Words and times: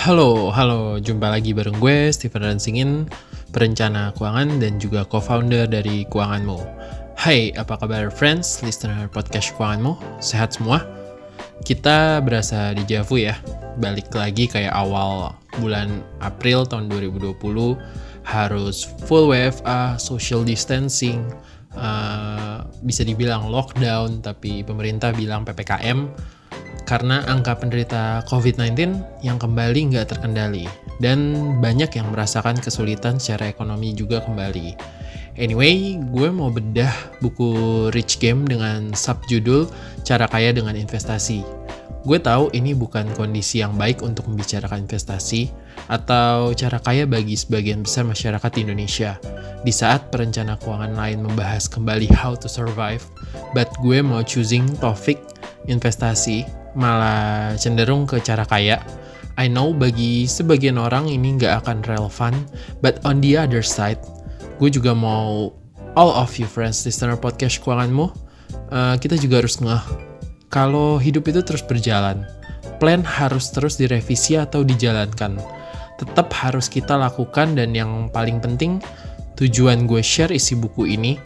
Halo, 0.00 0.48
halo, 0.48 0.96
jumpa 0.96 1.28
lagi 1.28 1.52
bareng 1.52 1.76
gue, 1.76 2.08
Steven 2.08 2.40
Ransingin, 2.40 3.04
perencana 3.52 4.14
keuangan 4.16 4.62
dan 4.62 4.78
juga 4.78 5.04
co-founder 5.04 5.66
dari 5.66 6.06
Keuanganmu. 6.06 6.56
Hai, 7.18 7.52
apa 7.58 7.74
kabar 7.74 8.08
friends, 8.08 8.62
listener 8.62 9.10
podcast 9.10 9.52
Keuanganmu? 9.58 9.98
Sehat 10.22 10.54
semua? 10.56 10.86
Kita 11.66 12.22
berasa 12.22 12.72
di 12.72 12.86
Javu 12.86 13.18
ya, 13.18 13.36
balik 13.76 14.14
lagi 14.14 14.46
kayak 14.48 14.72
awal 14.72 15.34
bulan 15.58 16.00
April 16.22 16.64
tahun 16.64 16.86
2020, 16.88 17.76
harus 18.24 18.86
full 19.10 19.28
WFA, 19.28 19.98
social 19.98 20.46
distancing, 20.46 21.26
uh, 21.74 22.29
bisa 22.80 23.04
dibilang 23.04 23.48
lockdown, 23.48 24.24
tapi 24.24 24.64
pemerintah 24.64 25.12
bilang 25.12 25.44
PPKM, 25.44 26.10
karena 26.90 27.22
angka 27.30 27.54
penderita 27.60 28.26
COVID-19 28.26 28.74
yang 29.22 29.38
kembali 29.38 29.94
nggak 29.94 30.10
terkendali 30.10 30.66
dan 30.98 31.32
banyak 31.62 31.94
yang 31.94 32.10
merasakan 32.10 32.58
kesulitan 32.58 33.22
secara 33.22 33.46
ekonomi 33.46 33.94
juga 33.94 34.18
kembali. 34.26 34.74
Anyway, 35.38 35.96
gue 36.10 36.28
mau 36.28 36.50
bedah 36.50 36.92
buku 37.22 37.88
Rich 37.94 38.18
Game 38.18 38.44
dengan 38.44 38.92
subjudul 38.92 39.70
Cara 40.02 40.26
Kaya 40.26 40.50
dengan 40.50 40.74
Investasi. 40.74 41.59
Gue 42.00 42.16
tahu 42.16 42.48
ini 42.56 42.72
bukan 42.72 43.12
kondisi 43.12 43.60
yang 43.60 43.76
baik 43.76 44.00
untuk 44.00 44.24
membicarakan 44.24 44.88
investasi 44.88 45.52
atau 45.92 46.56
cara 46.56 46.80
kaya 46.80 47.04
bagi 47.04 47.36
sebagian 47.36 47.84
besar 47.84 48.08
masyarakat 48.08 48.50
di 48.56 48.60
Indonesia. 48.64 49.20
Di 49.60 49.68
saat 49.68 50.08
perencana 50.08 50.56
keuangan 50.56 50.96
lain 50.96 51.20
membahas 51.20 51.68
kembali 51.68 52.08
how 52.08 52.32
to 52.32 52.48
survive, 52.48 53.04
but 53.52 53.68
gue 53.84 54.00
mau 54.00 54.24
choosing 54.24 54.64
topik 54.80 55.20
investasi 55.68 56.48
malah 56.72 57.52
cenderung 57.60 58.08
ke 58.08 58.16
cara 58.24 58.48
kaya. 58.48 58.80
I 59.36 59.52
know 59.52 59.76
bagi 59.76 60.24
sebagian 60.24 60.80
orang 60.80 61.04
ini 61.12 61.36
nggak 61.36 61.68
akan 61.68 61.84
relevan, 61.84 62.32
but 62.80 62.96
on 63.04 63.20
the 63.20 63.36
other 63.36 63.60
side, 63.60 64.00
gue 64.56 64.72
juga 64.72 64.96
mau 64.96 65.52
all 66.00 66.16
of 66.16 66.32
you 66.40 66.48
friends 66.48 66.80
listener 66.88 67.20
podcast 67.20 67.60
keuanganmu, 67.60 68.08
uh, 68.72 68.96
kita 68.96 69.20
juga 69.20 69.44
harus 69.44 69.60
ngeh 69.60 70.09
kalau 70.50 70.98
hidup 70.98 71.30
itu 71.30 71.40
terus 71.46 71.62
berjalan. 71.62 72.26
Plan 72.82 73.06
harus 73.06 73.48
terus 73.54 73.78
direvisi 73.78 74.34
atau 74.36 74.66
dijalankan. 74.66 75.38
Tetap 75.96 76.28
harus 76.34 76.66
kita 76.66 76.98
lakukan 76.98 77.54
dan 77.54 77.72
yang 77.72 78.10
paling 78.10 78.42
penting, 78.42 78.82
tujuan 79.38 79.86
gue 79.86 80.02
share 80.02 80.34
isi 80.34 80.58
buku 80.58 80.90
ini 80.90 81.16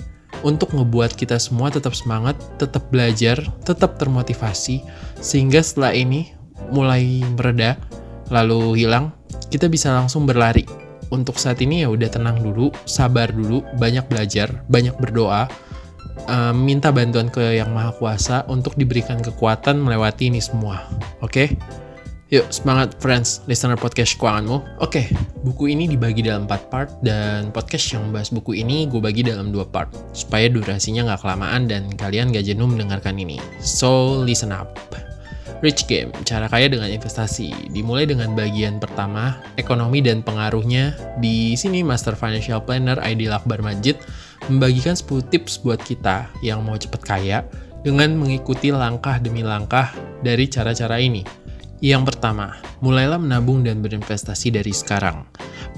untuk 0.44 0.76
ngebuat 0.76 1.16
kita 1.16 1.40
semua 1.40 1.72
tetap 1.72 1.96
semangat, 1.96 2.36
tetap 2.60 2.84
belajar, 2.92 3.40
tetap 3.64 3.96
termotivasi, 3.96 4.84
sehingga 5.22 5.64
setelah 5.64 5.96
ini 5.96 6.34
mulai 6.74 7.24
mereda, 7.38 7.80
lalu 8.28 8.84
hilang, 8.84 9.14
kita 9.48 9.70
bisa 9.70 9.94
langsung 9.94 10.28
berlari. 10.28 10.66
Untuk 11.14 11.38
saat 11.38 11.62
ini 11.62 11.86
ya 11.86 11.88
udah 11.88 12.10
tenang 12.10 12.42
dulu, 12.42 12.74
sabar 12.84 13.30
dulu, 13.30 13.62
banyak 13.78 14.04
belajar, 14.10 14.50
banyak 14.66 14.98
berdoa, 14.98 15.46
uh, 16.28 16.54
minta 16.54 16.94
bantuan 16.94 17.30
ke 17.30 17.58
Yang 17.58 17.70
Maha 17.70 17.90
Kuasa 17.96 18.36
untuk 18.46 18.74
diberikan 18.74 19.20
kekuatan 19.20 19.80
melewati 19.80 20.30
ini 20.30 20.40
semua. 20.42 20.86
Oke? 21.20 21.28
Okay? 21.28 21.48
Yuk, 22.32 22.50
semangat 22.50 22.96
friends, 22.98 23.46
listener 23.46 23.78
podcast 23.78 24.18
keuanganmu. 24.18 24.82
Oke, 24.82 25.06
buku 25.46 25.70
ini 25.70 25.86
dibagi 25.86 26.24
dalam 26.24 26.50
4 26.50 26.72
part 26.72 26.90
dan 27.04 27.54
podcast 27.54 27.94
yang 27.94 28.10
membahas 28.10 28.32
buku 28.34 28.58
ini 28.58 28.90
gue 28.90 28.98
bagi 28.98 29.22
dalam 29.22 29.54
2 29.54 29.70
part 29.70 29.92
supaya 30.16 30.50
durasinya 30.50 31.06
nggak 31.06 31.20
kelamaan 31.22 31.70
dan 31.70 31.86
kalian 31.94 32.34
gak 32.34 32.48
jenuh 32.48 32.66
mendengarkan 32.66 33.20
ini. 33.20 33.38
So, 33.62 34.18
listen 34.18 34.50
up. 34.50 34.74
Rich 35.62 35.86
Game, 35.86 36.10
cara 36.28 36.50
kaya 36.50 36.68
dengan 36.68 36.90
investasi. 36.90 37.72
Dimulai 37.72 38.04
dengan 38.04 38.36
bagian 38.36 38.82
pertama, 38.82 39.38
ekonomi 39.56 40.02
dan 40.02 40.20
pengaruhnya. 40.20 40.96
Di 41.22 41.54
sini 41.54 41.80
Master 41.86 42.18
Financial 42.18 42.58
Planner 42.60 42.98
Aidil 43.00 43.32
Akbar 43.32 43.62
Majid 43.64 43.96
membagikan 44.48 44.96
10 44.96 45.30
tips 45.32 45.60
buat 45.64 45.80
kita 45.80 46.28
yang 46.44 46.64
mau 46.64 46.76
cepet 46.76 47.00
kaya 47.00 47.44
dengan 47.84 48.16
mengikuti 48.16 48.72
langkah 48.72 49.20
demi 49.20 49.44
langkah 49.44 49.92
dari 50.24 50.48
cara-cara 50.48 50.96
ini. 51.00 51.24
Yang 51.84 52.16
pertama, 52.16 52.56
mulailah 52.80 53.20
menabung 53.20 53.60
dan 53.60 53.84
berinvestasi 53.84 54.56
dari 54.56 54.72
sekarang. 54.72 55.28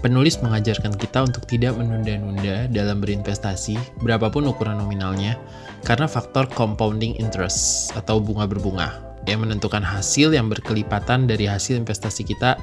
Penulis 0.06 0.38
mengajarkan 0.38 0.94
kita 0.94 1.26
untuk 1.26 1.50
tidak 1.50 1.74
menunda-nunda 1.74 2.70
dalam 2.70 3.02
berinvestasi, 3.02 3.74
berapapun 4.06 4.46
ukuran 4.46 4.78
nominalnya, 4.78 5.34
karena 5.82 6.06
faktor 6.06 6.46
compounding 6.54 7.18
interest 7.18 7.90
atau 7.98 8.22
bunga 8.22 8.46
berbunga 8.46 9.02
yang 9.26 9.42
menentukan 9.42 9.82
hasil 9.82 10.30
yang 10.30 10.46
berkelipatan 10.46 11.26
dari 11.26 11.50
hasil 11.50 11.74
investasi 11.82 12.22
kita 12.22 12.54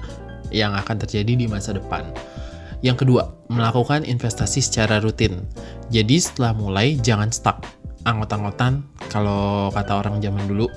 yang 0.55 0.71
akan 0.71 1.03
terjadi 1.03 1.35
di 1.35 1.45
masa 1.49 1.75
depan. 1.75 2.07
Yang 2.83 3.07
kedua, 3.07 3.31
melakukan 3.47 4.03
investasi 4.03 4.59
secara 4.59 4.99
rutin. 4.99 5.47
Jadi 5.87 6.19
setelah 6.19 6.51
mulai, 6.51 6.99
jangan 6.99 7.31
stuck. 7.31 7.63
Anggot-anggotan, 8.03 8.83
kalau 9.07 9.71
kata 9.71 10.03
orang 10.03 10.19
zaman 10.19 10.43
dulu, 10.51 10.67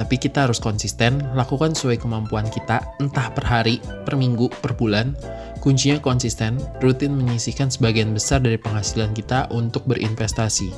tapi 0.00 0.16
kita 0.16 0.48
harus 0.48 0.56
konsisten, 0.58 1.20
lakukan 1.36 1.76
sesuai 1.76 2.00
kemampuan 2.00 2.48
kita, 2.48 2.80
entah 2.98 3.28
per 3.30 3.44
hari, 3.44 3.78
per 4.08 4.16
minggu, 4.16 4.48
per 4.64 4.72
bulan. 4.72 5.12
Kuncinya 5.60 6.00
konsisten, 6.00 6.56
rutin 6.80 7.12
menyisihkan 7.12 7.68
sebagian 7.68 8.16
besar 8.16 8.40
dari 8.40 8.56
penghasilan 8.56 9.12
kita 9.12 9.52
untuk 9.52 9.84
berinvestasi. 9.84 10.72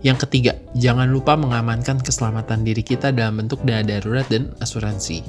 Yang 0.00 0.28
ketiga, 0.28 0.56
jangan 0.76 1.12
lupa 1.12 1.36
mengamankan 1.36 2.00
keselamatan 2.00 2.64
diri 2.64 2.80
kita 2.80 3.12
dalam 3.12 3.40
bentuk 3.40 3.60
dana 3.64 3.84
darurat 3.84 4.24
dan 4.32 4.52
asuransi. 4.64 5.20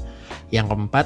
Yang 0.51 0.71
keempat, 0.71 1.05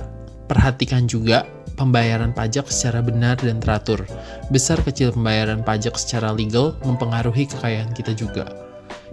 perhatikan 0.50 1.06
juga 1.06 1.46
pembayaran 1.82 2.30
pajak 2.32 2.70
secara 2.70 3.02
benar 3.02 3.42
dan 3.42 3.58
teratur. 3.58 4.06
Besar 4.54 4.78
kecil 4.86 5.10
pembayaran 5.10 5.66
pajak 5.66 5.98
secara 5.98 6.30
legal 6.30 6.78
mempengaruhi 6.86 7.50
kekayaan 7.50 7.90
kita 7.98 8.14
juga. 8.14 8.46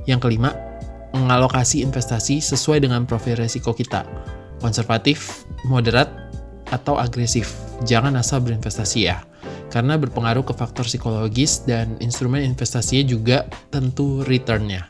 Yang 0.05 0.29
kelima, 0.29 0.53
mengalokasi 1.17 1.81
investasi 1.81 2.45
sesuai 2.45 2.85
dengan 2.85 3.09
profil 3.09 3.41
resiko 3.41 3.73
kita. 3.73 4.05
Konservatif, 4.61 5.49
moderat, 5.65 6.13
atau 6.69 7.01
agresif. 7.01 7.57
Jangan 7.89 8.13
asal 8.21 8.45
berinvestasi 8.45 9.01
ya. 9.09 9.25
Karena 9.69 9.97
berpengaruh 10.01 10.45
ke 10.45 10.53
faktor 10.57 10.85
psikologis 10.89 11.65
dan 11.65 11.97
instrumen 12.01 12.45
investasinya 12.45 13.05
juga 13.05 13.39
tentu 13.73 14.25
returnnya. 14.25 14.85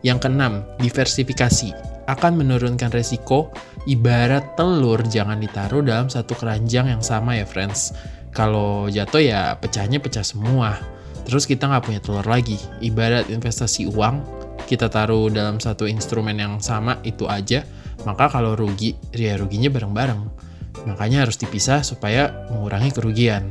Yang 0.00 0.28
keenam, 0.28 0.64
diversifikasi. 0.80 1.89
Akan 2.10 2.34
menurunkan 2.34 2.90
resiko, 2.90 3.54
ibarat 3.86 4.58
telur 4.58 4.98
jangan 5.06 5.38
ditaruh 5.38 5.86
dalam 5.86 6.10
satu 6.10 6.34
keranjang 6.34 6.90
yang 6.90 7.06
sama 7.06 7.38
ya 7.38 7.46
friends. 7.46 7.94
Kalau 8.34 8.90
jatuh 8.90 9.22
ya 9.22 9.54
pecahnya 9.54 10.02
pecah 10.02 10.26
semua. 10.26 10.74
Terus 11.22 11.46
kita 11.46 11.70
nggak 11.70 11.86
punya 11.86 12.00
telur 12.02 12.26
lagi. 12.26 12.58
Ibarat 12.82 13.30
investasi 13.30 13.86
uang, 13.94 14.26
kita 14.66 14.90
taruh 14.90 15.30
dalam 15.30 15.62
satu 15.62 15.86
instrumen 15.86 16.34
yang 16.34 16.58
sama 16.58 16.98
itu 17.06 17.30
aja, 17.30 17.62
maka 18.02 18.26
kalau 18.26 18.58
rugi, 18.58 18.98
ya 19.14 19.38
ruginya 19.38 19.70
bareng-bareng. 19.70 20.50
Makanya 20.90 21.30
harus 21.30 21.38
dipisah 21.38 21.86
supaya 21.86 22.50
mengurangi 22.50 22.90
kerugian. 22.90 23.46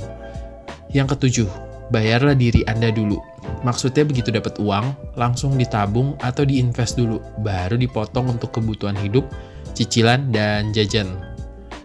Yang 0.92 1.16
ketujuh, 1.16 1.69
bayarlah 1.90 2.38
diri 2.38 2.66
Anda 2.66 2.90
dulu. 2.94 3.18
Maksudnya 3.66 4.08
begitu 4.08 4.32
dapat 4.32 4.56
uang, 4.62 5.18
langsung 5.20 5.60
ditabung 5.60 6.16
atau 6.24 6.48
diinvest 6.48 6.96
dulu, 6.96 7.20
baru 7.44 7.76
dipotong 7.76 8.40
untuk 8.40 8.56
kebutuhan 8.56 8.96
hidup, 8.98 9.28
cicilan, 9.76 10.32
dan 10.32 10.72
jajan. 10.72 11.10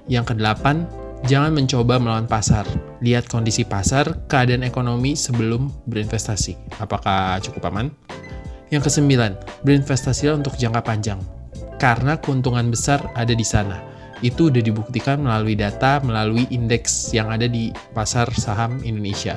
Yang 0.07 0.37
kedelapan, 0.37 0.87
jangan 1.25 1.57
mencoba 1.57 1.97
melawan 1.97 2.29
pasar. 2.29 2.69
Lihat 3.01 3.27
kondisi 3.27 3.65
pasar, 3.65 4.29
keadaan 4.29 4.63
ekonomi 4.63 5.17
sebelum 5.17 5.73
berinvestasi. 5.89 6.79
Apakah 6.79 7.41
cukup 7.41 7.73
aman? 7.73 7.89
Yang 8.69 8.93
kesembilan, 8.93 9.65
berinvestasilah 9.65 10.37
untuk 10.37 10.57
jangka 10.61 10.85
panjang. 10.85 11.21
Karena 11.81 12.17
keuntungan 12.21 12.71
besar 12.71 13.03
ada 13.17 13.35
di 13.35 13.45
sana. 13.45 13.83
Itu 14.23 14.49
udah 14.49 14.63
dibuktikan 14.63 15.21
melalui 15.21 15.59
data, 15.59 16.01
melalui 16.01 16.49
indeks 16.49 17.13
yang 17.13 17.29
ada 17.29 17.45
di 17.45 17.75
pasar 17.93 18.31
saham 18.33 18.81
Indonesia. 18.87 19.37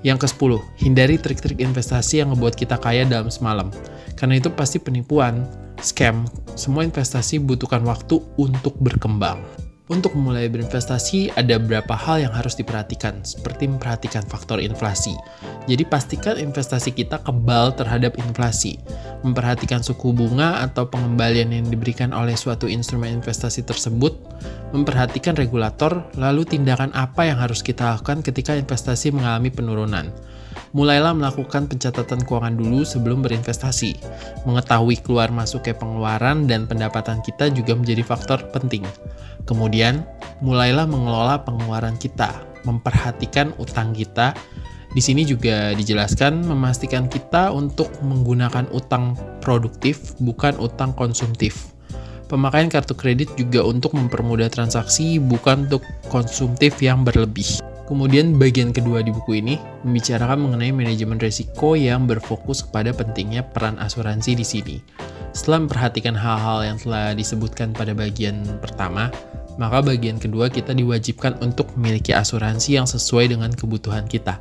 Yang 0.00 0.28
ke-10, 0.28 0.52
hindari 0.80 1.16
trik-trik 1.20 1.60
investasi 1.60 2.24
yang 2.24 2.32
membuat 2.32 2.56
kita 2.56 2.80
kaya 2.80 3.04
dalam 3.04 3.28
semalam. 3.28 3.68
Karena 4.16 4.40
itu 4.40 4.48
pasti 4.48 4.80
penipuan, 4.80 5.44
scam, 5.84 6.24
semua 6.56 6.84
investasi 6.88 7.36
butuhkan 7.40 7.84
waktu 7.84 8.20
untuk 8.40 8.76
berkembang. 8.80 9.44
Untuk 9.90 10.14
memulai 10.14 10.46
berinvestasi, 10.46 11.34
ada 11.34 11.58
beberapa 11.58 11.98
hal 11.98 12.22
yang 12.22 12.30
harus 12.30 12.54
diperhatikan, 12.54 13.26
seperti 13.26 13.66
memperhatikan 13.66 14.22
faktor 14.22 14.62
inflasi. 14.62 15.18
Jadi 15.66 15.82
pastikan 15.82 16.38
investasi 16.38 16.94
kita 16.94 17.18
kebal 17.26 17.74
terhadap 17.74 18.14
inflasi. 18.22 18.78
Memperhatikan 19.20 19.84
suku 19.84 20.16
bunga 20.16 20.64
atau 20.64 20.88
pengembalian 20.88 21.52
yang 21.52 21.68
diberikan 21.68 22.16
oleh 22.16 22.32
suatu 22.32 22.64
instrumen 22.64 23.20
investasi 23.20 23.68
tersebut. 23.68 24.16
Memperhatikan 24.72 25.36
regulator, 25.36 26.08
lalu 26.16 26.48
tindakan 26.48 26.88
apa 26.96 27.28
yang 27.28 27.36
harus 27.36 27.60
kita 27.60 27.96
lakukan 27.96 28.24
ketika 28.24 28.56
investasi 28.56 29.12
mengalami 29.12 29.52
penurunan. 29.52 30.08
mulailah 30.70 31.14
melakukan 31.14 31.66
pencatatan 31.66 32.22
keuangan 32.22 32.54
dulu 32.54 32.86
sebelum 32.86 33.26
berinvestasi. 33.26 33.98
Mengetahui 34.46 35.02
keluar 35.02 35.30
masuknya 35.34 35.74
pengeluaran 35.74 36.46
dan 36.46 36.70
pendapatan 36.70 37.18
kita 37.26 37.50
juga 37.50 37.74
menjadi 37.74 38.06
faktor 38.06 38.46
penting. 38.54 38.86
Kemudian, 39.46 40.06
mulailah 40.38 40.86
mengelola 40.86 41.42
pengeluaran 41.42 41.98
kita, 41.98 42.30
memperhatikan 42.62 43.50
utang 43.58 43.90
kita. 43.90 44.36
Di 44.90 44.98
sini 44.98 45.22
juga 45.22 45.70
dijelaskan 45.78 46.50
memastikan 46.50 47.06
kita 47.06 47.54
untuk 47.54 47.94
menggunakan 48.02 48.66
utang 48.74 49.14
produktif, 49.38 50.18
bukan 50.18 50.58
utang 50.58 50.90
konsumtif. 50.98 51.70
Pemakaian 52.26 52.70
kartu 52.70 52.94
kredit 52.94 53.30
juga 53.38 53.62
untuk 53.62 53.94
mempermudah 53.94 54.50
transaksi, 54.50 55.22
bukan 55.22 55.70
untuk 55.70 55.82
konsumtif 56.10 56.78
yang 56.82 57.06
berlebih. 57.06 57.62
Kemudian 57.90 58.38
bagian 58.38 58.70
kedua 58.70 59.02
di 59.02 59.10
buku 59.10 59.42
ini 59.42 59.58
membicarakan 59.82 60.46
mengenai 60.46 60.70
manajemen 60.70 61.18
risiko 61.18 61.74
yang 61.74 62.06
berfokus 62.06 62.62
kepada 62.62 62.94
pentingnya 62.94 63.42
peran 63.42 63.74
asuransi 63.82 64.38
di 64.38 64.46
sini. 64.46 64.76
Setelah 65.34 65.66
memperhatikan 65.66 66.14
hal-hal 66.14 66.66
yang 66.66 66.78
telah 66.78 67.14
disebutkan 67.18 67.74
pada 67.74 67.90
bagian 67.94 68.46
pertama, 68.62 69.10
maka 69.58 69.82
bagian 69.82 70.22
kedua 70.22 70.46
kita 70.46 70.70
diwajibkan 70.70 71.42
untuk 71.42 71.74
memiliki 71.74 72.14
asuransi 72.14 72.78
yang 72.78 72.86
sesuai 72.86 73.34
dengan 73.34 73.50
kebutuhan 73.50 74.06
kita. 74.06 74.38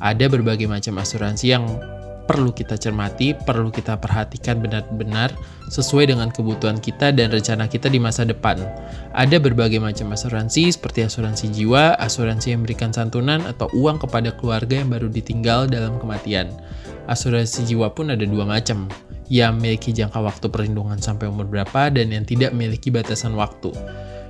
Ada 0.00 0.32
berbagai 0.32 0.64
macam 0.64 0.96
asuransi 0.96 1.46
yang 1.52 1.64
perlu 2.30 2.54
kita 2.54 2.78
cermati, 2.78 3.34
perlu 3.34 3.74
kita 3.74 3.98
perhatikan 3.98 4.62
benar-benar 4.62 5.34
sesuai 5.66 6.14
dengan 6.14 6.30
kebutuhan 6.30 6.78
kita 6.78 7.10
dan 7.10 7.34
rencana 7.34 7.66
kita 7.66 7.90
di 7.90 7.98
masa 7.98 8.22
depan. 8.22 8.54
Ada 9.10 9.42
berbagai 9.42 9.82
macam 9.82 10.14
asuransi 10.14 10.70
seperti 10.70 11.10
asuransi 11.10 11.50
jiwa, 11.50 11.98
asuransi 11.98 12.54
yang 12.54 12.62
memberikan 12.62 12.94
santunan 12.94 13.42
atau 13.50 13.66
uang 13.74 13.98
kepada 13.98 14.30
keluarga 14.38 14.78
yang 14.78 14.94
baru 14.94 15.10
ditinggal 15.10 15.66
dalam 15.66 15.98
kematian. 15.98 16.54
Asuransi 17.10 17.66
jiwa 17.66 17.90
pun 17.90 18.14
ada 18.14 18.22
dua 18.22 18.46
macam, 18.46 18.86
yang 19.26 19.58
memiliki 19.58 19.90
jangka 19.90 20.22
waktu 20.22 20.46
perlindungan 20.54 21.02
sampai 21.02 21.26
umur 21.26 21.50
berapa 21.50 21.90
dan 21.90 22.14
yang 22.14 22.22
tidak 22.22 22.54
memiliki 22.54 22.94
batasan 22.94 23.34
waktu. 23.34 23.74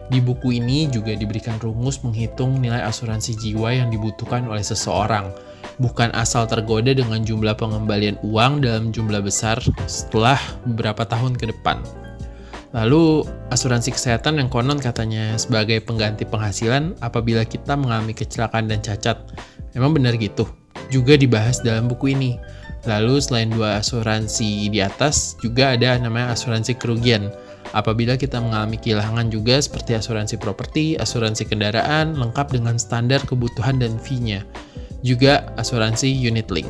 Di 0.08 0.18
buku 0.18 0.56
ini 0.56 0.88
juga 0.88 1.12
diberikan 1.12 1.60
rumus 1.60 2.00
menghitung 2.00 2.58
nilai 2.58 2.80
asuransi 2.82 3.36
jiwa 3.36 3.76
yang 3.76 3.92
dibutuhkan 3.92 4.48
oleh 4.48 4.64
seseorang 4.64 5.30
bukan 5.80 6.12
asal 6.12 6.44
tergoda 6.44 6.92
dengan 6.92 7.24
jumlah 7.24 7.56
pengembalian 7.56 8.20
uang 8.20 8.60
dalam 8.60 8.92
jumlah 8.92 9.24
besar 9.24 9.56
setelah 9.88 10.36
beberapa 10.68 11.08
tahun 11.08 11.34
ke 11.40 11.50
depan. 11.56 11.80
Lalu, 12.70 13.26
asuransi 13.50 13.90
kesehatan 13.90 14.38
yang 14.38 14.46
konon 14.46 14.78
katanya 14.78 15.34
sebagai 15.34 15.82
pengganti 15.82 16.22
penghasilan 16.22 16.94
apabila 17.02 17.42
kita 17.42 17.74
mengalami 17.74 18.14
kecelakaan 18.14 18.70
dan 18.70 18.78
cacat. 18.78 19.18
Memang 19.74 19.98
benar 19.98 20.14
gitu. 20.14 20.46
Juga 20.86 21.18
dibahas 21.18 21.58
dalam 21.66 21.90
buku 21.90 22.14
ini. 22.14 22.38
Lalu, 22.86 23.18
selain 23.18 23.50
dua 23.50 23.82
asuransi 23.82 24.70
di 24.70 24.78
atas, 24.78 25.34
juga 25.42 25.74
ada 25.74 25.98
namanya 25.98 26.30
asuransi 26.30 26.78
kerugian. 26.78 27.34
Apabila 27.74 28.14
kita 28.14 28.38
mengalami 28.38 28.78
kehilangan 28.78 29.30
juga 29.34 29.58
seperti 29.58 29.98
asuransi 29.98 30.38
properti, 30.38 30.94
asuransi 30.94 31.50
kendaraan, 31.50 32.14
lengkap 32.18 32.54
dengan 32.54 32.78
standar 32.78 33.22
kebutuhan 33.26 33.82
dan 33.82 33.98
fee-nya 33.98 34.46
juga 35.00 35.48
asuransi 35.56 36.08
unit 36.12 36.48
link. 36.52 36.68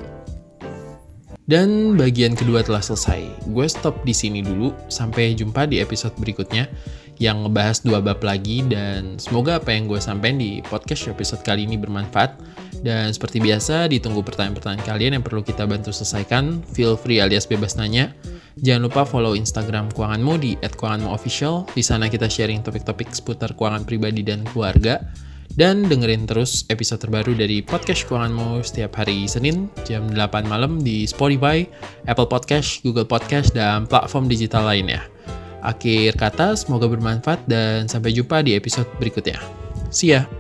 Dan 1.50 1.98
bagian 1.98 2.38
kedua 2.38 2.62
telah 2.62 2.78
selesai. 2.78 3.26
Gue 3.50 3.66
stop 3.66 4.06
di 4.06 4.14
sini 4.14 4.38
dulu. 4.38 4.70
Sampai 4.86 5.34
jumpa 5.34 5.66
di 5.66 5.82
episode 5.82 6.14
berikutnya 6.14 6.70
yang 7.18 7.42
ngebahas 7.42 7.82
dua 7.82 7.98
bab 7.98 8.22
lagi 8.22 8.62
dan 8.64 9.18
semoga 9.18 9.58
apa 9.58 9.74
yang 9.74 9.90
gue 9.90 9.98
sampaikan 9.98 10.38
di 10.38 10.62
podcast 10.62 11.10
episode 11.10 11.42
kali 11.42 11.66
ini 11.66 11.74
bermanfaat. 11.74 12.38
Dan 12.80 13.10
seperti 13.10 13.42
biasa, 13.42 13.90
ditunggu 13.90 14.22
pertanyaan-pertanyaan 14.22 14.86
kalian 14.86 15.12
yang 15.18 15.24
perlu 15.26 15.42
kita 15.42 15.66
bantu 15.66 15.90
selesaikan. 15.90 16.62
Feel 16.70 16.94
free 16.94 17.18
alias 17.18 17.50
bebas 17.50 17.74
nanya. 17.74 18.14
Jangan 18.62 18.86
lupa 18.86 19.02
follow 19.02 19.34
Instagram 19.34 19.90
keuanganmu 19.90 20.34
di 20.38 20.54
@keuanganmuofficial. 20.62 21.66
Di 21.74 21.82
sana 21.82 22.06
kita 22.06 22.30
sharing 22.30 22.62
topik-topik 22.62 23.10
seputar 23.10 23.58
keuangan 23.58 23.82
pribadi 23.82 24.22
dan 24.22 24.46
keluarga. 24.46 25.02
Dan 25.60 25.84
dengerin 25.84 26.24
terus 26.24 26.64
episode 26.72 27.04
terbaru 27.04 27.36
dari 27.36 27.60
Podcast 27.60 28.08
Keuanganmu 28.08 28.64
setiap 28.64 28.96
hari 28.96 29.28
Senin 29.28 29.68
jam 29.84 30.08
8 30.08 30.48
malam 30.48 30.80
di 30.80 31.04
Spotify, 31.04 31.68
Apple 32.08 32.32
Podcast, 32.32 32.80
Google 32.80 33.04
Podcast, 33.04 33.52
dan 33.52 33.84
platform 33.84 34.24
digital 34.24 34.64
lainnya. 34.64 35.04
Akhir 35.60 36.16
kata, 36.16 36.56
semoga 36.56 36.88
bermanfaat 36.88 37.44
dan 37.44 37.84
sampai 37.92 38.16
jumpa 38.16 38.40
di 38.40 38.56
episode 38.56 38.88
berikutnya. 38.96 39.36
See 39.92 40.16
ya! 40.16 40.39